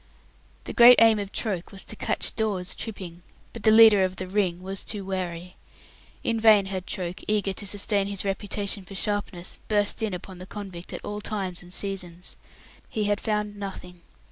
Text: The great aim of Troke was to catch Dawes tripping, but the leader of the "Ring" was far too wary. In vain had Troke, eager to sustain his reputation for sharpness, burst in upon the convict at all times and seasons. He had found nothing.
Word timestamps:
The 0.63 0.73
great 0.73 0.95
aim 0.99 1.19
of 1.19 1.31
Troke 1.31 1.71
was 1.71 1.83
to 1.83 1.95
catch 1.95 2.35
Dawes 2.35 2.73
tripping, 2.73 3.21
but 3.53 3.61
the 3.61 3.69
leader 3.69 4.03
of 4.03 4.15
the 4.15 4.27
"Ring" 4.27 4.59
was 4.63 4.81
far 4.83 4.89
too 4.91 5.05
wary. 5.05 5.57
In 6.23 6.39
vain 6.39 6.65
had 6.65 6.87
Troke, 6.87 7.23
eager 7.27 7.53
to 7.53 7.67
sustain 7.67 8.07
his 8.07 8.25
reputation 8.25 8.83
for 8.83 8.95
sharpness, 8.95 9.59
burst 9.67 10.01
in 10.01 10.15
upon 10.15 10.39
the 10.39 10.47
convict 10.47 10.91
at 10.91 11.05
all 11.05 11.21
times 11.21 11.61
and 11.61 11.71
seasons. 11.71 12.35
He 12.89 13.03
had 13.03 13.21
found 13.21 13.55
nothing. 13.55 14.01